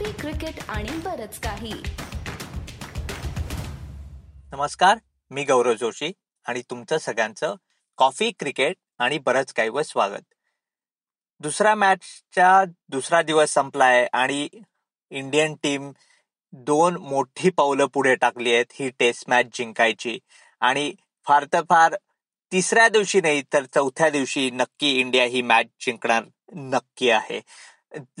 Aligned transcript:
Coffee 0.00 0.12
cricket 0.12 0.60
आणि 0.68 0.90
बरच 0.90 1.38
काही. 1.40 1.72
नमस्कार 4.52 4.98
मी 5.30 5.44
गौरव 5.44 5.72
जोशी 5.72 6.12
आणि 6.44 6.62
तुमचं 6.70 6.98
सगळ्यांचं 6.98 7.54
कॉफी 7.96 8.30
क्रिकेट 8.30 8.76
आणि 8.98 9.18
बरंच 9.18 9.52
काही 9.52 9.68
व 9.68 9.82
स्वागत. 9.82 10.34
दुसऱ्या 11.40 11.74
मॅचच्या 11.74 12.64
दुसरा 12.88 13.22
दिवस 13.22 13.50
संपलाय 13.50 14.08
आणि 14.12 14.48
इंडियन 15.10 15.54
टीम 15.54 15.92
दोन 16.52 16.96
मोठी 16.96 17.50
पावलं 17.50 17.86
पुढे 17.86 18.14
टाकली 18.14 18.54
आहेत 18.54 18.72
ही 18.72 18.90
टेस्ट 18.90 19.24
मॅच 19.28 19.46
जिंकायची. 19.52 20.18
आणि 20.60 20.94
फार 21.26 21.44
तर 21.52 21.60
फार 21.60 21.94
तिसऱ्या 22.52 22.88
दिवशी 22.88 23.20
नाही 23.20 23.42
तर 23.52 23.64
चौथ्या 23.64 24.10
दिवशी 24.10 24.50
नक्की 24.50 25.00
इंडिया 25.00 25.24
ही 25.24 25.42
मॅच 25.42 25.66
जिंकणार 25.80 26.22
नक्की 26.54 27.10
आहे. 27.10 27.40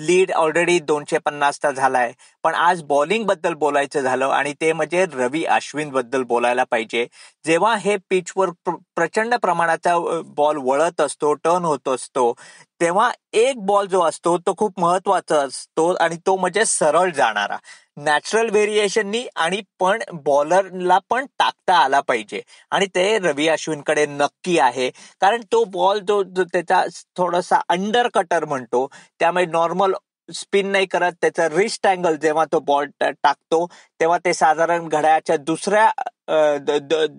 लीड 0.00 0.30
ऑलरेडी 0.32 0.78
दोनशे 0.80 1.18
पन्नासचा 1.18 1.70
झालाय. 1.70 2.12
पण 2.44 2.54
आज 2.56 2.82
बॉलिंगबद्दल 2.84 3.54
बोलायचं 3.54 4.00
झालं 4.00 4.28
आणि 4.28 4.52
ते 4.60 4.72
म्हणजे 4.72 5.04
रवी 5.12 5.44
अश्विनबद्दल 5.46 6.22
बोलायला 6.24 6.64
पाहिजे. 6.64 7.06
जेव्हा 7.44 7.74
हे 7.76 7.96
पिचवर 8.10 8.50
प्रचंड 8.96 9.34
प्रमाणाचा 9.42 9.96
बॉल 10.36 10.56
वळत 10.64 11.00
असतो 11.00 11.32
टर्न 11.44 11.64
होत 11.64 11.88
असतो 11.88 12.32
तेव्हा 12.80 13.10
एक 13.34 13.58
बॉल 13.66 13.86
जो 13.86 14.00
असतो 14.02 14.36
तो 14.38 14.54
खूप 14.58 14.80
महत्त्वाचा 14.80 15.40
असतो 15.42 15.92
आणि 15.94 16.16
तो 16.26 16.36
म्हणजे 16.36 16.64
सरळ 16.66 17.10
जाणारा. 17.16 17.56
नॅचरल 18.04 18.48
व्हेरिएशननी 18.50 19.24
आणि 19.36 19.60
पण 19.80 20.02
बॉलरला 20.24 20.98
पण 21.10 21.26
टाकता 21.38 21.76
आला 21.76 22.00
पाहिजे. 22.00 22.40
आणि 22.72 22.86
ते 22.94 23.18
रवी 23.18 23.48
अश्विनकडे 23.48 24.06
नक्की 24.08 24.58
आहे. 24.58 24.90
कारण 25.20 25.40
तो 25.52 25.64
बॉल 25.72 25.98
जो 26.08 26.22
त्याचा 26.42 26.82
थोडासा 27.16 27.60
अंडर 27.68 28.08
कटर 28.14 28.44
म्हणतो 28.44 28.86
त्यामुळे 29.20 29.46
नॉर्मल 29.46 29.94
स्पिन 30.28 30.66
नाही 30.72 30.86
करत 30.86 31.12
त्याचा 31.20 31.48
रिस्ट 31.48 31.86
अँगल 31.86 32.16
जेव्हा 32.22 32.44
तो 32.52 32.58
बॉल 32.66 32.86
टाकतो 33.00 33.66
तेव्हा 34.00 34.18
ते 34.24 34.32
साधारण 34.34 34.88
घड्याच्या 34.88 35.36
दुसऱ्या 35.38 35.90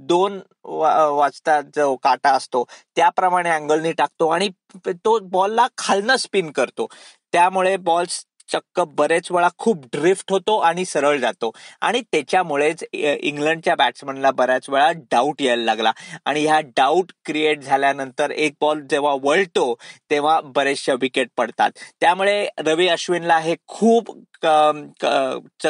दोन 0.05 0.39
वाजता 0.65 1.59
जो 1.75 1.95
काटा 2.03 2.31
असतो 2.35 2.63
त्याप्रमाणे 2.95 3.49
अँगलनी 3.49 3.91
टाकतो 3.93 4.27
आणि 4.29 4.49
तो 4.87 5.17
बॉलला 5.31 5.67
खालनं 5.77 6.15
स्पिन 6.17 6.51
करतो. 6.51 6.87
त्यामुळे 7.33 7.75
बॉल्स 7.79 8.23
चक्क 8.49 8.79
बरेच 8.97 9.31
वेळा 9.31 9.49
खूप 9.57 9.85
ड्रिफ्ट 9.93 10.31
होतो 10.31 10.57
आणि 10.59 10.85
सरळ 10.85 11.17
जातो. 11.19 11.51
आणि 11.81 12.01
त्याच्यामुळेच 12.11 12.83
इंग्लंडच्या 12.93 13.75
बॅट्समनला 13.75 14.31
बऱ्याच 14.31 14.69
वेळा 14.69 14.91
डाऊट 15.11 15.41
यायला 15.41 15.63
लागला. 15.63 15.91
आणि 16.25 16.45
ह्या 16.45 16.59
डाऊट 16.77 17.11
क्रिएट 17.25 17.61
झाल्यानंतर 17.63 18.31
एक 18.31 18.53
बॉल 18.61 18.81
जेव्हा 18.89 19.13
वळतो 19.23 19.73
तेव्हा 20.11 20.39
बरेचशा 20.55 20.93
विकेट 21.01 21.29
पडतात. 21.37 21.71
त्यामुळे 22.01 22.47
रवी 22.65 22.87
अश्विनला 22.89 23.37
हे 23.39 23.55
खूप 23.67 24.11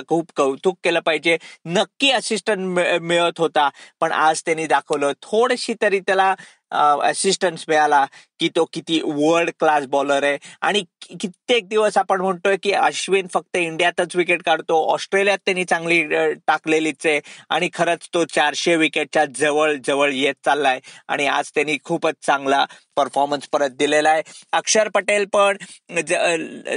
खूप 0.08 0.32
कौतुक 0.36 0.78
केलं 0.84 1.00
पाहिजे. 1.06 1.38
नक्की 1.66 2.12
असिस्टंट 2.12 2.80
मिळत 3.02 3.40
होता. 3.40 3.70
पण 4.02 4.12
आज 4.12 4.42
त्यांनी 4.46 4.66
दाखवलं 4.68 5.12
थोडीशी 5.22 5.74
तरी 5.82 6.00
त्याला 6.00 6.34
असिस्टन्स 6.72 7.66
मिळाला 7.68 8.06
की 8.40 8.50
तो 8.56 8.66
किती 8.74 9.00
वर्ल्ड 9.06 9.50
क्लास 9.60 9.86
बॉलर 9.88 10.24
आहे. 10.24 10.38
आणि 10.62 10.84
कित्येक 11.20 11.68
दिवस 11.70 11.98
आपण 11.98 12.22
म्हणतोय 12.22 12.56
की 12.64 12.72
अश्विन 12.74 13.28
फक्त 13.34 13.58
इंडियातच 13.58 14.16
विकेट 14.16 14.44
काढतो 14.44 14.82
ऑस्ट्रेलियात 14.94 15.38
त्यांनी 15.46 15.64
चांगली 15.66 16.02
टाकलेलीच 16.48 17.06
आहे. 17.06 17.20
आणि 17.50 17.70
खरंच 17.74 18.08
तो 18.14 18.24
चारशे 18.26 18.76
विकेटच्या 18.76 19.26
जवळ 19.36 19.76
जवळ 19.88 20.12
येत 20.14 20.36
चाललाय. 20.46 20.80
आणि 21.08 21.28
आज 21.28 21.52
त्यांनी 21.56 21.78
खूपच 21.84 22.14
चांगला 22.26 22.66
परफॉर्मन्स 22.98 23.48
परत 23.54 23.70
दिलेला 23.80 24.10
आहे. 24.10 24.22
अक्षर 24.54 24.88
पटेल 24.96 25.26
पण 25.34 25.58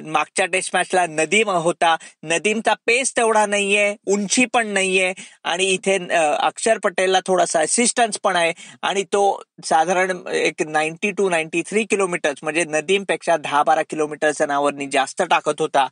मागच्या 0.07 0.47
टेस्ट 0.47 0.75
मॅचला 0.75 1.07
नदीम 1.09 1.51
होता. 1.51 1.95
नदीमचा 2.23 2.75
पेस 2.87 3.13
तेवढा 3.17 3.45
नाहीये 3.47 3.95
उंची 4.13 4.45
पण 4.55 4.67
नाहीये 4.69 5.13
आणि 5.45 5.67
इथे 5.67 5.97
अक्षर 6.17 6.79
पटेलला 6.85 7.21
थोडासा 7.27 7.61
असिस्टन्स 7.61 8.19
पण 8.25 8.37
आहे 8.37 8.53
आणि 8.83 9.03
तो 9.13 9.23
साधारण 9.65 10.27
एक 10.33 10.63
ninety 10.69 11.11
two 11.11 11.29
ninety 11.31 11.63
three 11.67 11.85
kilometres 11.85 12.39
म्हणजे 12.43 12.65
नदीमपेक्षा 12.69 13.37
दहा 13.37 13.63
बारा 13.63 13.83
किलोमीटरच्या 13.91 14.47
नावरनी 14.47 14.87
जास्त 14.93 15.23
टाकत 15.23 15.61
होता. 15.61 15.87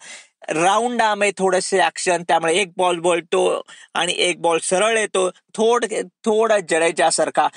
राऊंड 0.48 1.02
आम 1.02 1.22
आहे 1.22 1.30
थोडेसे 1.38 1.80
ऍक्शन 1.82 2.22
त्यामुळे 2.28 2.54
एक 2.54 2.72
बॉल 2.76 2.98
बोलतो 2.98 3.62
आणि 3.94 4.14
एक 4.18 4.40
बॉल 4.40 4.58
सरळ 4.62 4.98
येतो. 4.98 5.28
थोड 5.54 5.84
थोडा 6.24 6.58
जडेजासारखा. 6.58 7.48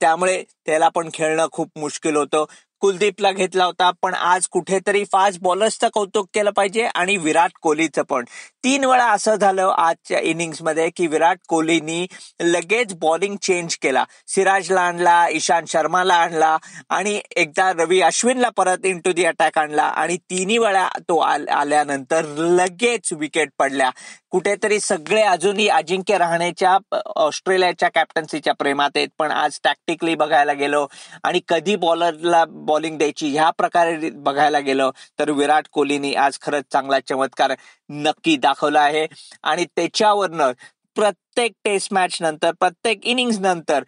त्यामुळे 0.00 0.42
त्याला 0.66 0.88
पण 0.88 1.08
खेळणं 1.14 1.46
खूप 1.52 1.70
मुश्किल 1.76 2.16
होतं. 2.16 2.44
कुलदीपला 2.80 3.30
घेतला 3.32 3.64
होता 3.64 3.90
पण 4.02 4.14
आज 4.14 4.46
कुठेतरी 4.48 5.04
फास्ट 5.12 5.40
बॉलर्सचं 5.42 5.88
कौतुक 5.94 6.28
केलं 6.34 6.50
पाहिजे 6.50 6.84
आणि 6.84 7.16
विराट 7.16 7.50
कोहलीचं 7.62 8.02
पण. 8.02 8.24
तीन 8.64 8.84
वेळा 8.84 9.06
असं 9.12 9.34
झालं 9.36 9.72
आजच्या 9.78 10.18
इनिंग्समध्ये 10.20 10.88
की 10.96 11.06
विराट 11.06 11.38
कोहलीनी 11.48 12.06
लगेच 12.42 12.94
बॉलिंग 13.00 13.34
चेंज 13.42 13.76
केला. 13.82 14.04
सिराजला 14.26 14.80
आणला 14.80 15.26
ईशांत 15.32 15.66
शर्माला 15.68 16.14
आणला 16.14 16.56
आणि 16.88 17.20
एकदा 17.36 17.70
रवी 17.78 18.00
अश्विनला 18.02 18.48
परत 18.56 18.86
इन 18.86 19.00
टू 19.04 19.12
दी 19.12 19.24
अटॅक 19.24 19.58
आणला 19.58 19.82
आणि 19.82 20.16
तिन्ही 20.30 20.58
वेळा 20.58 20.88
तो 21.08 21.18
आल्यानंतर 21.18 22.24
लगेच 22.38 23.12
विकेट 23.12 23.50
पडल्या. 23.58 23.90
कुठेतरी 24.30 24.78
सगळे 24.80 25.20
अजूनही 25.22 25.66
अजिंक्य 25.68 26.16
राहण्याच्या 26.18 26.76
ऑस्ट्रेलियाच्या 27.16 27.88
कॅप्टन्सीच्या 27.94 28.54
प्रेमात 28.58 28.96
आहेत. 28.96 29.08
पण 29.18 29.30
आज 29.30 29.58
टॅक्टिकली 29.64 30.14
बघायला 30.14 30.52
गेलो 30.52 30.86
आणि 31.24 31.40
कधी 31.48 31.76
बॉलरला 31.76 32.44
बॉलिंग 32.48 32.96
द्यायची 32.98 33.28
ह्या 33.32 33.50
प्रकारे 33.58 34.10
बघायला 34.10 34.58
गेलो 34.60 34.90
तर 35.18 35.30
विराट 35.30 35.68
कोहलीनी 35.72 36.14
आज 36.14 36.38
खरंच 36.42 36.64
चांगला 36.72 36.98
चमत्कार 37.08 37.54
नक्की 37.90 38.36
दाखवला. 38.36 38.53
दाखवलं 38.54 38.78
आहे. 38.78 39.06
आणि 39.44 39.64
त्याच्यावरनं 39.76 40.52
प्रत्येक 40.96 41.52
टेस्ट 41.64 41.92
मॅच 41.92 42.16
नंतर 42.22 42.50
प्रत्येक 42.60 43.04
इनिंग्स 43.06 43.38
नंतर 43.40 43.84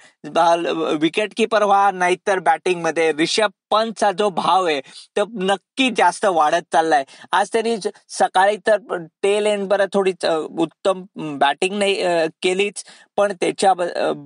विकेट 1.00 1.32
किपर 1.36 1.62
व्हा 1.64 1.90
नाहीतर 1.90 2.38
बॅटिंगमध्ये 2.46 3.10
रिषभ 3.18 3.50
पंतचा 3.70 4.10
जो 4.18 4.28
भाव 4.30 4.66
आहे 4.66 4.80
तो 5.16 5.24
नक्की 5.42 5.88
जास्त 5.96 6.24
वाढत 6.24 6.62
चाललाय. 6.72 7.04
आज 7.32 7.48
त्यांनी 7.52 7.76
सकाळी 8.08 8.56
तर 8.66 8.76
टेल 9.22 9.46
एंड 9.46 9.66
बरं 9.68 9.86
थोडी 9.94 10.12
उत्तम 10.58 11.02
बॅटिंग 11.38 11.78
नाही 11.78 11.94
केलीच 12.42 12.84
पण 13.16 13.32
त्याच्या 13.40 13.72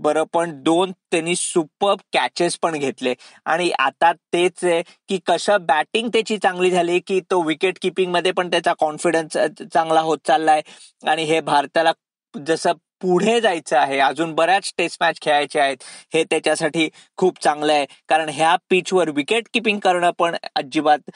बरं 0.03 0.25
पण 0.33 0.51
दोन 0.63 0.93
त्यांनी 1.11 1.35
सुपर 1.37 1.95
कॅचेस 2.13 2.59
पण 2.63 2.79
घेतले. 2.79 3.15
आणि 3.47 3.71
आता 3.79 4.13
तेच 4.13 4.65
आहे 4.65 4.83
की 5.09 5.19
कसं 5.27 5.65
बॅटिंग 5.67 6.09
त्याची 6.13 6.39
चांगली 6.39 6.71
झाली 6.71 6.99
की 7.07 7.21
तो 7.31 7.43
विकेट 7.47 7.79
किपिंगमध्ये 7.83 8.33
पण 8.33 8.51
त्याचा 8.51 8.73
कॉन्फिडन्स 8.81 9.37
चांगला 9.75 10.01
होत 10.01 10.19
चाललाय. 10.27 10.63
आणि 11.03 11.25
हे 11.25 11.41
भारताला 11.43 11.93
जसं 12.35 12.73
पुढे 13.03 13.41
जायचं 13.41 13.77
आहे 13.79 13.99
अजून 14.01 14.33
बऱ्याच 14.35 14.73
टेस्ट 14.79 15.03
मॅच 15.03 15.21
खेळायचे 15.23 15.61
आहेत 15.61 15.77
हे 16.15 16.23
त्याच्यासाठी 16.31 16.89
खूप 17.17 17.39
चांगलं 17.43 17.73
आहे. 17.73 17.87
कारण 18.09 18.29
ह्या 18.29 18.55
पिचवर 18.71 19.11
विकेट 19.17 19.49
किपिंग 19.55 19.79
करणं 19.79 20.11
पण 20.19 20.37
अजिबात 20.57 21.11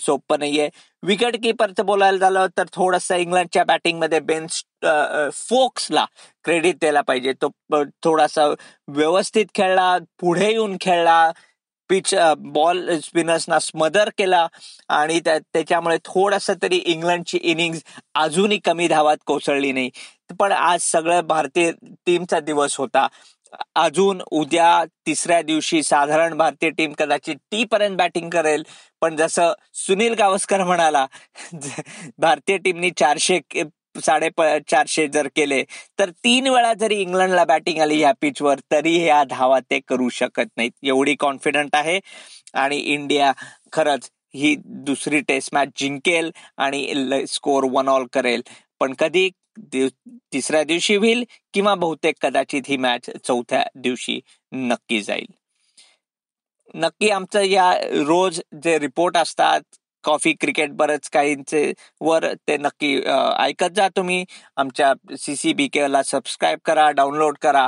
सोपं 0.00 0.38
नाहीये. 0.38 0.68
विकेट 1.02 1.36
किपरचं 1.42 1.86
बोलायला 1.86 2.18
झालं 2.18 2.46
तर 2.58 2.66
थोडंसं 2.72 3.16
इंग्लंडच्या 3.16 3.64
बॅटिंगमध्ये 3.64 4.20
बेन 4.20 4.46
फोक्सला 5.34 6.04
क्रेडिट 6.44 6.76
द्यायला 6.80 7.00
पाहिजे. 7.00 7.32
तो 7.32 7.50
थोडासा 8.04 8.46
व्यवस्थित 8.88 9.46
खेळला 9.54 9.96
पुढे 10.20 10.50
येऊन 10.50 10.76
खेळला 10.80 11.30
पिच 11.90 12.14
बॉल 12.54 12.98
स्पिनर्सना 13.00 13.58
स्मदर 13.58 14.08
केला 14.18 14.46
आणि 14.88 15.18
त्याच्यामुळे 15.20 15.96
थोडस 16.04 16.50
तरी 16.62 16.76
इंग्लंडची 16.76 17.38
इनिंग 17.42 17.74
अजूनही 18.14 18.58
कमी 18.64 18.86
धावात 18.88 19.16
कोसळली 19.26 19.72
नाही. 19.72 19.90
पण 20.40 20.52
आज 20.52 20.80
सगळं 20.82 21.20
भारतीय 21.26 21.70
टीमचा 22.06 22.40
दिवस 22.40 22.76
होता. 22.76 23.06
अजून 23.76 24.22
उद्या 24.30 24.84
तिसऱ्या 25.06 25.40
दिवशी 25.42 25.82
साधारण 25.82 26.36
भारतीय 26.36 26.70
टीम 26.70 26.92
कदाचित 26.98 27.36
टी 27.50 27.64
पर्यंत 27.64 27.96
बॅटिंग 27.96 28.30
करेल. 28.30 28.62
पण 29.00 29.16
जसं 29.16 29.52
सुनील 29.76 30.14
गावस्कर 30.14 30.64
म्हणाला 30.64 31.06
भारतीय 32.18 32.56
टीमनी 32.58 32.90
चारशे 32.98 33.40
साडे 34.04 34.28
चारशे 34.70 35.06
जर 35.08 35.26
केले 35.36 35.62
तर 35.98 36.10
तीन 36.24 36.46
वेळा 36.48 36.72
जरी 36.74 36.96
इंग्लंडला 37.00 37.44
बॅटिंग 37.44 37.80
आली 37.82 37.98
या 38.00 38.12
पिचवर 38.20 38.58
तरी 38.72 38.94
या 39.04 39.22
धावा 39.30 39.58
ते 39.70 39.80
करू 39.88 40.08
शकत 40.08 40.48
नाहीत. 40.56 40.70
एवढी 40.82 41.14
कॉन्फिडंट 41.14 41.74
आहे. 41.76 41.98
आणि 42.54 42.76
इंडिया 42.76 43.32
खरंच 43.72 44.10
ही 44.34 44.54
दुसरी 44.86 45.20
टेस्ट 45.28 45.54
मॅच 45.54 45.68
जिंकेल 45.76 46.30
आणि 46.56 47.24
स्कोर 47.28 47.64
वन 47.72 47.88
ऑल 47.88 48.06
करेल. 48.12 48.42
पण 48.80 48.94
कधी 48.98 49.28
तिसऱ्या 49.56 50.62
दिवशी 50.64 50.94
होईल 50.96 51.24
किंवा 51.54 51.74
बहुतेक 51.74 52.14
कदाचित 52.22 52.62
ही 52.68 52.76
मॅच 52.76 53.10
चौथ्या 53.24 53.62
दिवशी 53.74 54.20
नक्की 54.52 55.00
जाईल. 55.02 55.26
नक्की 56.74 57.08
आमचं 57.10 57.42
या 57.42 57.72
रोज 58.06 58.40
जे 58.64 58.78
रिपोर्ट 58.78 59.16
असतात 59.16 59.60
कॉफी 60.04 60.32
क्रिकेट 60.32 60.70
बरंच 60.76 61.08
काहींचे 61.10 61.72
वर 62.00 62.26
ते 62.48 62.56
नक्की 62.56 62.94
ऐकत 63.38 63.74
जा 63.76 63.88
तुम्ही. 63.96 64.24
आमच्या 64.56 64.92
सीसीबी 65.18 65.68
केला 65.68 66.02
सबस्क्राईब 66.02 66.58
करा 66.64 66.90
डाउनलोड 66.90 67.36
करा 67.42 67.66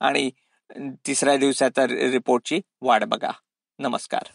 आणि 0.00 0.30
तिसऱ्या 1.06 1.36
दिवसाच्या 1.36 1.86
रिपोर्टची 1.86 2.60
वाट 2.82 3.04
बघा. 3.04 3.30
नमस्कार. 3.78 4.32